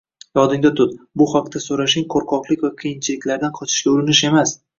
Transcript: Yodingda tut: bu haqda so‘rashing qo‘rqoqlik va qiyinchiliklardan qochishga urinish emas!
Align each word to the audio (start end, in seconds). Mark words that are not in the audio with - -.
Yodingda 0.37 0.69
tut: 0.79 0.95
bu 1.21 1.27
haqda 1.33 1.61
so‘rashing 1.65 2.07
qo‘rqoqlik 2.15 2.65
va 2.69 2.73
qiyinchiliklardan 2.81 3.55
qochishga 3.61 3.95
urinish 3.95 4.25
emas! 4.33 4.57